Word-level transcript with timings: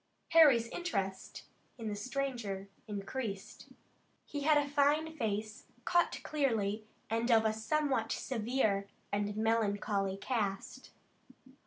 Harry's 0.29 0.67
interest 0.69 1.43
in 1.77 1.87
the 1.87 1.95
stranger 1.95 2.67
increased. 2.87 3.67
He 4.25 4.41
had 4.41 4.57
a 4.57 4.67
fine 4.67 5.13
face, 5.15 5.67
cut 5.85 6.21
clearly, 6.23 6.85
and 7.11 7.29
of 7.29 7.45
a 7.45 7.53
somewhat 7.53 8.11
severe 8.11 8.87
and 9.11 9.37
melancholy 9.37 10.17
cast. 10.17 10.89